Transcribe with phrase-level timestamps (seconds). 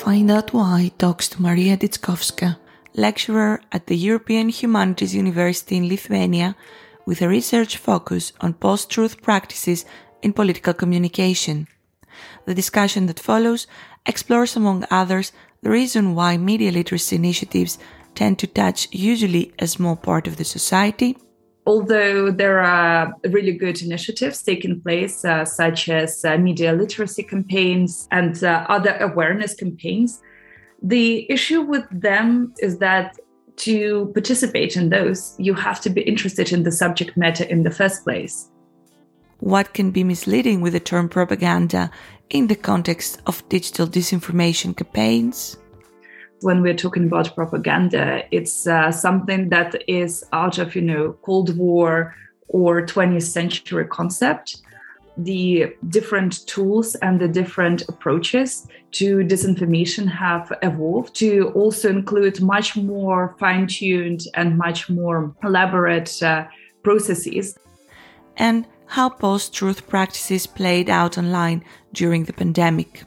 [0.00, 2.56] Find out why talks to Maria Ditskovska,
[2.94, 6.56] lecturer at the European Humanities University in Lithuania,
[7.04, 9.84] with a research focus on post truth practices
[10.22, 11.68] in political communication.
[12.46, 13.66] The discussion that follows
[14.06, 15.32] explores, among others,
[15.62, 17.78] the reason why media literacy initiatives
[18.14, 21.18] tend to touch usually a small part of the society.
[21.66, 28.08] Although there are really good initiatives taking place, uh, such as uh, media literacy campaigns
[28.10, 30.20] and uh, other awareness campaigns,
[30.82, 33.16] the issue with them is that
[33.56, 37.70] to participate in those, you have to be interested in the subject matter in the
[37.70, 38.48] first place.
[39.40, 41.90] What can be misleading with the term propaganda
[42.30, 45.56] in the context of digital disinformation campaigns?
[46.42, 51.56] When we're talking about propaganda, it's uh, something that is out of, you know, Cold
[51.56, 52.14] War
[52.48, 54.62] or 20th century concept
[55.24, 62.76] the different tools and the different approaches to disinformation have evolved to also include much
[62.76, 66.46] more fine tuned and much more elaborate uh,
[66.82, 67.58] processes.
[68.36, 73.04] And how post truth practices played out online during the pandemic.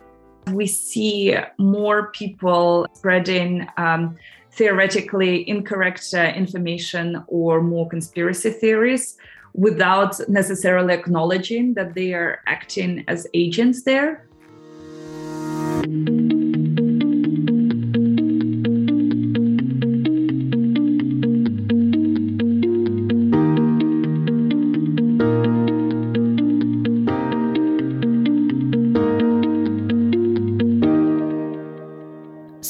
[0.52, 4.17] We see more people spreading um,
[4.52, 9.17] theoretically incorrect uh, information or more conspiracy theories
[9.53, 14.27] without necessarily acknowledging that they are acting as agents there.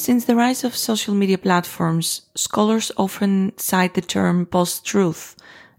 [0.04, 5.34] Since the rise of social media platforms, scholars often cite the term post truth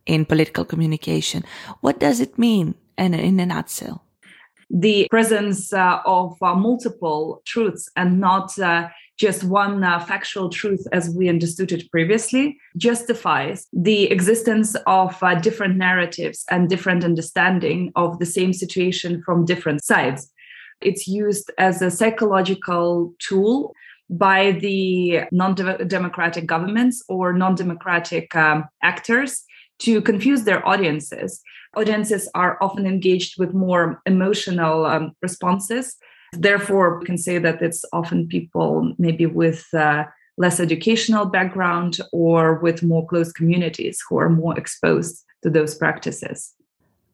[0.08, 1.44] in political communication.
[1.82, 4.04] What does it mean in, in a nutshell?
[4.72, 10.88] The presence uh, of uh, multiple truths and not uh, just one uh, factual truth
[10.92, 17.92] as we understood it previously justifies the existence of uh, different narratives and different understanding
[17.96, 20.32] of the same situation from different sides.
[20.82, 23.76] It's used as a psychological tool
[24.10, 29.44] by the non democratic governments or non democratic um, actors
[29.80, 31.42] to confuse their audiences.
[31.76, 35.98] Audiences are often engaged with more emotional um, responses.
[36.34, 40.06] Therefore, we can say that it's often people maybe with uh,
[40.38, 46.54] less educational background or with more close communities who are more exposed to those practices.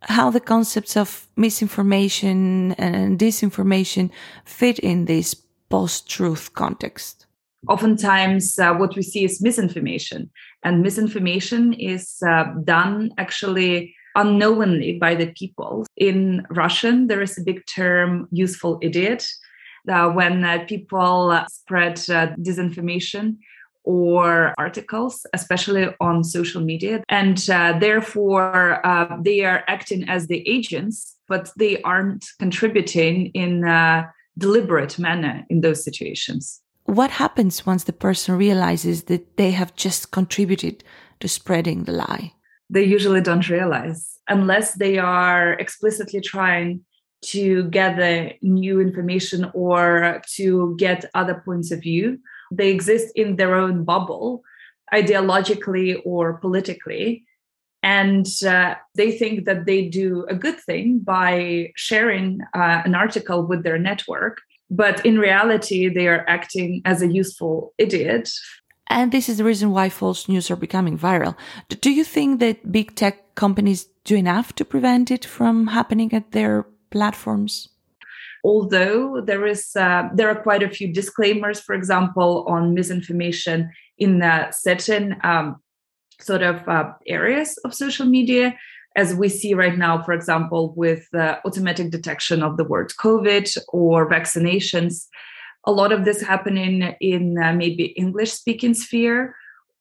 [0.03, 4.09] How the concepts of misinformation and disinformation
[4.45, 5.35] fit in this
[5.71, 7.25] post truth context?
[7.67, 10.29] Oftentimes, uh, what we see is misinformation,
[10.63, 15.85] and misinformation is uh, done actually unknowingly by the people.
[15.95, 19.27] In Russian, there is a big term, useful idiot,
[19.89, 23.37] uh, when uh, people uh, spread uh, disinformation
[23.83, 27.03] or articles, especially on social media.
[27.09, 33.63] And uh, therefore, uh, they are acting as the agents, but they aren't contributing in
[33.63, 36.61] a deliberate manner in those situations.
[36.85, 40.83] What happens once the person realizes that they have just contributed
[41.19, 42.33] to spreading the lie?
[42.69, 46.81] They usually don't realize unless they are explicitly trying
[47.23, 52.17] to gather new information or to get other points of view.
[52.51, 54.41] They exist in their own bubble,
[54.93, 57.25] ideologically or politically.
[57.83, 63.45] And uh, they think that they do a good thing by sharing uh, an article
[63.45, 64.37] with their network
[64.71, 68.31] but in reality they are acting as a useful idiot.
[68.87, 71.35] And this is the reason why false news are becoming viral.
[71.69, 76.31] Do you think that big tech companies do enough to prevent it from happening at
[76.31, 77.69] their platforms?
[78.43, 84.23] Although there is uh, there are quite a few disclaimers for example on misinformation in
[84.51, 85.61] certain um,
[86.23, 88.55] sort of uh, areas of social media
[88.95, 93.57] as we see right now, for example, with uh, automatic detection of the word COVID
[93.69, 95.07] or vaccinations,
[95.65, 99.35] a lot of this happening in uh, maybe English speaking sphere.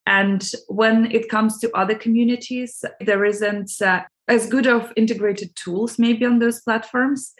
[0.06, 5.99] And when it comes to other communities, there isn't uh, as good of integrated tools
[5.99, 7.32] maybe on those platforms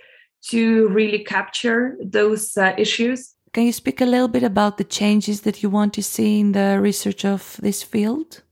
[0.49, 3.35] to really capture those uh, issues.
[3.53, 6.53] Can you speak a little bit about the changes that you want to see in
[6.53, 8.43] the research of this field?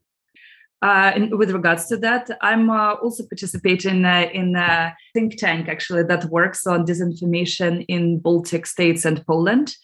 [0.80, 5.68] Uh, in, with regards to that, I'm uh, also participating uh, in a think tank
[5.68, 9.74] actually that works on disinformation in Baltic states and Poland.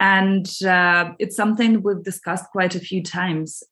[0.00, 3.62] And uh, it's something we've discussed quite a few times.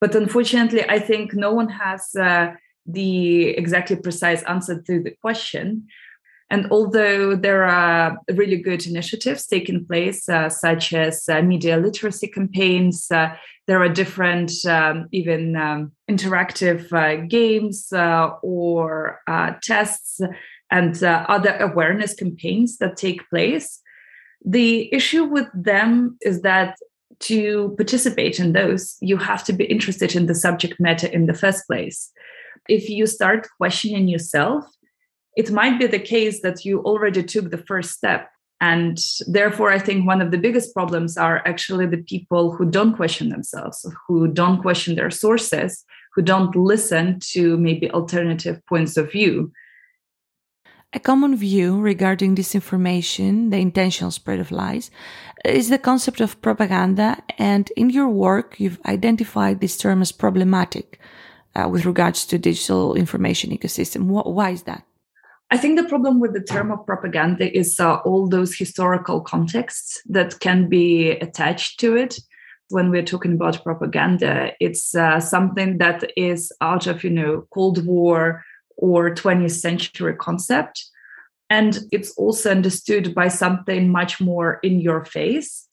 [0.00, 2.52] But unfortunately, I think no one has uh,
[2.86, 5.86] the exactly precise answer to the question.
[6.54, 12.28] And although there are really good initiatives taking place, uh, such as uh, media literacy
[12.28, 13.34] campaigns, uh,
[13.66, 20.20] there are different, um, even um, interactive uh, games uh, or uh, tests
[20.70, 23.80] and other awareness campaigns that take place.
[24.44, 26.76] The issue with them is that
[27.30, 31.34] to participate in those, you have to be interested in the subject matter in the
[31.34, 32.12] first place.
[32.68, 34.64] If you start questioning yourself,
[35.36, 38.30] it might be the case that you already took the first step.
[38.60, 42.96] And therefore, I think one of the biggest problems are actually the people who don't
[42.96, 45.84] question themselves, who don't question their sources,
[46.14, 49.52] who don't listen to maybe alternative points of view.
[50.92, 54.92] A common view regarding disinformation, the intentional spread of lies,
[55.44, 57.20] is the concept of propaganda.
[57.36, 61.00] And in your work, you've identified this term as problematic
[61.56, 64.04] uh, with regards to digital information ecosystem.
[64.04, 64.84] Why is that?
[65.54, 70.02] I think the problem with the term of propaganda is uh, all those historical contexts
[70.06, 72.18] that can be attached to it.
[72.70, 77.86] When we're talking about propaganda, it's uh, something that is out of, you know, Cold
[77.86, 78.42] War
[78.76, 80.84] or 20th century concept.
[81.48, 85.68] And it's also understood by something much more in your face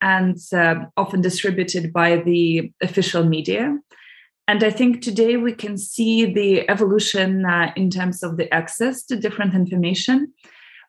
[0.00, 3.76] and uh, often distributed by the official media.
[4.48, 9.02] And I think today we can see the evolution uh, in terms of the access
[9.04, 10.32] to different information.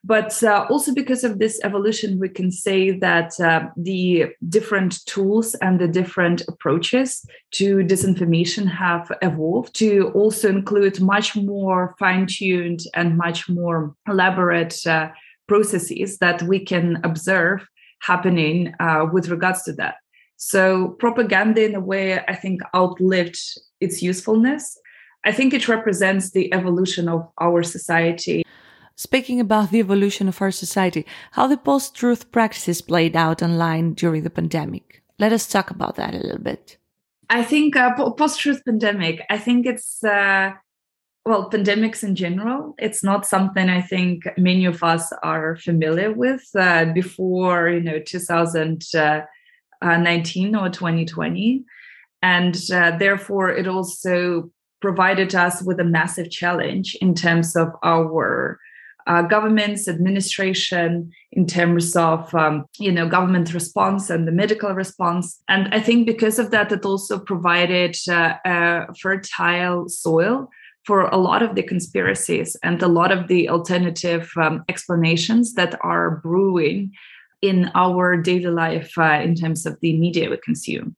[0.04, 5.56] But uh, also because of this evolution, we can say that uh, the different tools
[5.56, 12.82] and the different approaches to disinformation have evolved to also include much more fine tuned
[12.94, 15.10] and much more elaborate uh,
[15.48, 17.68] processes that we can observe
[18.00, 19.96] happening uh, with regards to that.
[20.38, 23.40] So propaganda, in a way, I think outlived
[23.82, 24.78] its usefulness.
[25.26, 28.44] I think it represents the evolution of our society.
[28.96, 33.94] Speaking about the evolution of our society, how the post truth practices played out online
[33.94, 35.04] during the pandemic.
[35.20, 36.78] Let us talk about that a little bit.
[37.30, 40.52] I think uh, post truth pandemic, I think it's, uh,
[41.26, 46.44] well, pandemics in general, it's not something I think many of us are familiar with.
[46.56, 48.84] Uh, before, you know, 2000.
[49.82, 51.64] Uh, uh, 19 or 2020.
[52.22, 54.50] And uh, therefore, it also
[54.82, 58.60] provided us with a massive challenge in terms of our
[59.08, 65.42] uh, government's administration in terms of um, you know government response and the medical response
[65.48, 70.50] and i think because of that it also provided uh, a fertile soil
[70.84, 75.80] for a lot of the conspiracies and a lot of the alternative um, explanations that
[75.82, 76.92] are brewing
[77.42, 80.96] in our daily life uh, in terms of the media we consume.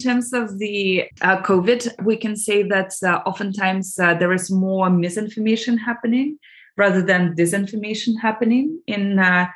[0.00, 4.50] In terms of the uh, COVID, we can say that uh, oftentimes uh, there is
[4.50, 6.38] more misinformation happening
[6.76, 9.46] rather than disinformation happening in uh,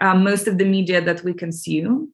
[0.00, 2.12] uh, most of the media that we consume.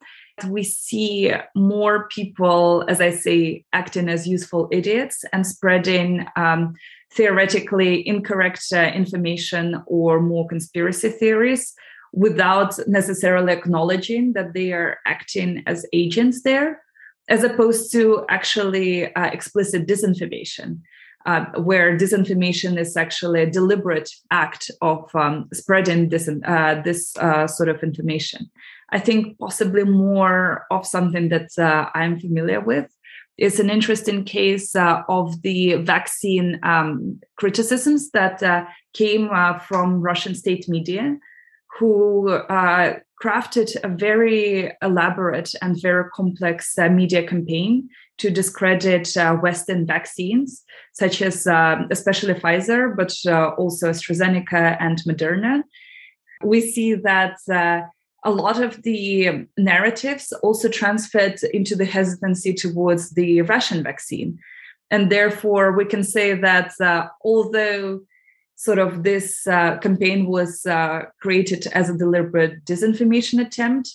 [0.48, 6.74] We see more people, as I say, acting as useful idiots and spreading um,
[7.12, 11.74] theoretically incorrect information or more conspiracy theories
[12.14, 16.80] without necessarily acknowledging that they are acting as agents there,
[17.28, 20.80] as opposed to actually uh, explicit disinformation.
[21.26, 27.46] Uh, where disinformation is actually a deliberate act of um, spreading this, uh, this uh,
[27.46, 28.50] sort of information.
[28.90, 32.94] I think possibly more of something that uh, I'm familiar with
[33.38, 39.30] is an interesting case uh, of the vaccine um, criticisms that came
[39.66, 41.16] from Russian state media
[41.78, 47.88] who uh, crafted a very elaborate and very complex uh, media campaign
[48.18, 50.62] to discredit uh, Western vaccines,
[50.92, 55.62] such as um, especially Pfizer, but uh, also AstraZeneca and Moderna.
[56.44, 57.80] We see that uh,
[58.24, 64.38] a lot of the narratives also transferred into the hesitancy towards the Russian vaccine.
[64.90, 68.00] And therefore, we can say that uh, although
[68.64, 73.94] sort of this uh, campaign was uh, created as a deliberate disinformation attempt.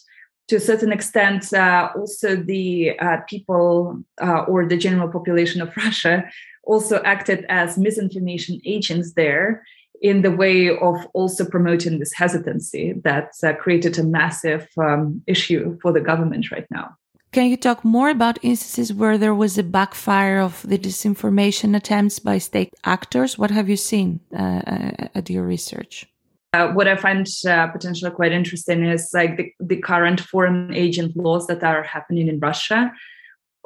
[0.49, 5.75] To a certain extent uh, also the uh, people uh, or the general population of
[5.85, 6.23] russia
[6.63, 9.63] also acted as misinformation agents there
[10.01, 15.77] in the way of also promoting this hesitancy that uh, created a massive um, issue
[15.81, 16.95] for the government right now
[17.31, 22.19] can you talk more about instances where there was a backfire of the disinformation attempts
[22.19, 23.37] by state actors?
[23.37, 26.07] What have you seen uh, uh, at your research?
[26.53, 31.15] Uh, what I find uh, potentially quite interesting is like the, the current foreign agent
[31.15, 32.91] laws that are happening in Russia.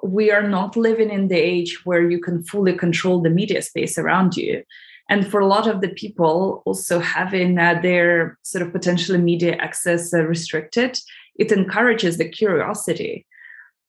[0.03, 3.97] We are not living in the age where you can fully control the media space
[3.97, 4.63] around you.
[5.09, 9.55] And for a lot of the people, also having uh, their sort of potential media
[9.55, 10.99] access uh, restricted,
[11.35, 13.25] it encourages the curiosity.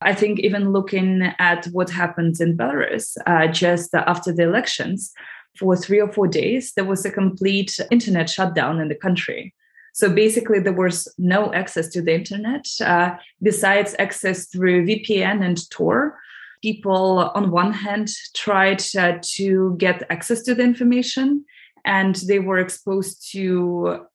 [0.05, 5.13] I think even looking at what happened in Belarus uh, just after the elections,
[5.59, 9.55] for three or four days, there was a complete internet shutdown in the country.
[9.93, 15.71] So basically, there was no access to the internet uh, besides access through VPN and
[15.71, 16.19] Tor.
[16.63, 21.45] People, on one hand, tried uh, to get access to the information,
[21.85, 24.07] and they were exposed to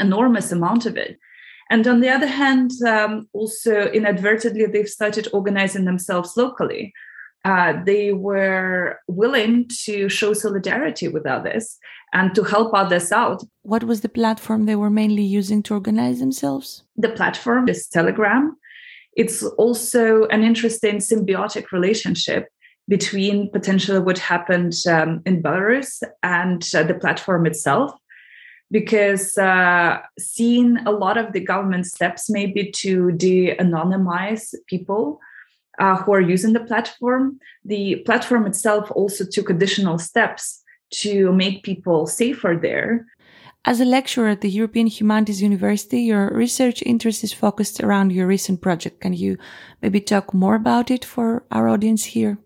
[0.00, 1.18] enormous amount of it.
[1.70, 6.92] And on the other hand, um, also inadvertently, they've started organizing themselves locally.
[7.44, 11.78] Uh, they were willing to show solidarity with others
[12.12, 13.44] and to help others out.
[13.62, 16.84] What was the platform they were mainly using to organize themselves?
[16.96, 18.56] The platform is Telegram.
[19.16, 22.48] It's also an interesting symbiotic relationship
[22.88, 27.92] between potentially what happened um, in Belarus and uh, the platform itself
[28.70, 35.20] because uh, seeing a lot of the government steps maybe to de-anonymize people
[35.78, 41.62] uh, who are using the platform the platform itself also took additional steps to make
[41.62, 43.06] people safer there
[43.64, 48.26] as a lecturer at the European Humanities University, your research interest is focused around your
[48.26, 49.00] recent project.
[49.00, 49.36] Can you
[49.82, 52.38] maybe talk more about it for our audience here?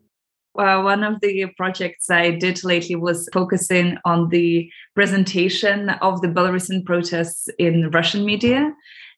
[0.54, 6.84] One of the projects I did lately was focusing on the presentation of the Belarusian
[6.84, 8.72] protests in Russian media.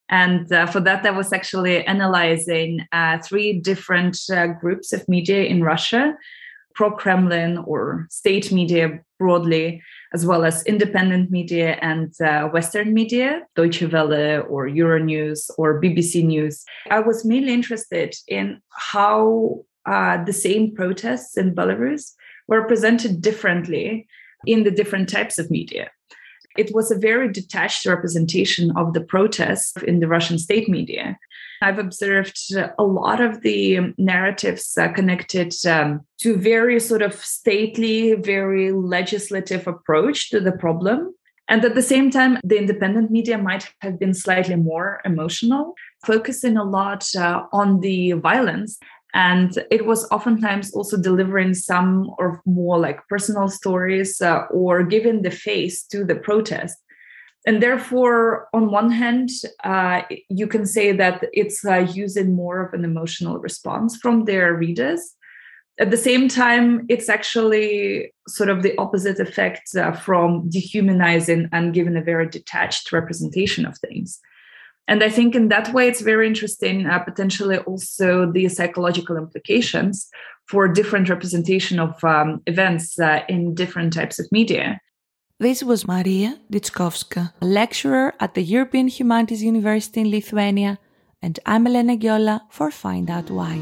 [0.08, 5.44] And uh, for that, I was actually analyzing uh, three different uh, groups of media
[5.44, 6.14] in Russia
[6.74, 9.80] pro Kremlin or state media broadly,
[10.12, 16.24] as well as independent media and uh, Western media, Deutsche Welle or Euronews or BBC
[16.24, 16.64] News.
[16.90, 22.12] I was mainly interested in how uh, the same protests in Belarus
[22.48, 24.06] were presented differently
[24.46, 25.90] in the different types of media.
[26.56, 31.18] It was a very detached representation of the protests in the Russian state media.
[31.62, 32.38] I've observed
[32.78, 39.66] a lot of the narratives uh, connected um, to very sort of stately, very legislative
[39.66, 41.14] approach to the problem.
[41.48, 45.74] And at the same time, the independent media might have been slightly more emotional,
[46.06, 48.78] focusing a lot uh, on the violence
[49.14, 55.22] and it was oftentimes also delivering some or more like personal stories uh, or giving
[55.22, 56.76] the face to the protest.
[57.46, 59.30] And therefore on one hand
[59.62, 64.52] uh, you can say that it's uh, using more of an emotional response from their
[64.54, 65.14] readers.
[65.78, 71.72] At the same time it's actually sort of the opposite effect uh, from dehumanizing and
[71.72, 74.20] giving a very detached representation of things
[74.86, 80.08] and I think in that way, it's very interesting, uh, potentially also the psychological implications
[80.48, 84.80] for different representation of um, events uh, in different types of media.
[85.40, 90.78] This was Maria Ditkovska, a lecturer at the European Humanities University in Lithuania,
[91.22, 93.60] and I'm Elena Giola for Find Out Why.